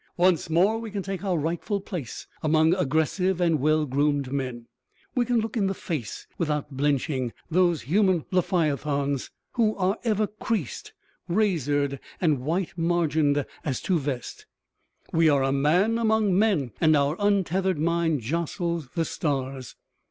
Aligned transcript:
Once 0.17 0.49
more 0.49 0.79
we 0.79 0.89
can 0.89 1.03
take 1.03 1.23
our 1.23 1.37
rightful 1.37 1.79
place 1.79 2.25
among 2.41 2.73
aggressive 2.73 3.39
and 3.39 3.59
well 3.59 3.85
groomed 3.85 4.31
men; 4.33 4.65
we 5.13 5.25
can 5.25 5.39
look 5.39 5.55
in 5.55 5.67
the 5.67 5.75
face 5.75 6.25
without 6.39 6.71
blenching 6.75 7.31
those 7.51 7.83
human 7.83 8.25
leviathans 8.31 9.29
who 9.51 9.75
are 9.75 9.99
ever 10.03 10.25
creased, 10.25 10.91
razored, 11.29 11.99
and 12.19 12.39
white 12.39 12.75
margined 12.75 13.45
as 13.63 13.79
to 13.79 13.99
vest. 13.99 14.47
We 15.13 15.29
are 15.29 15.43
a 15.43 15.51
man 15.51 15.99
among 15.99 16.35
men 16.35 16.71
and 16.81 16.95
our 16.97 17.15
untethered 17.19 17.77
mind 17.77 18.21
jostles 18.21 18.89
the 18.95 19.05
stars. 19.05 19.75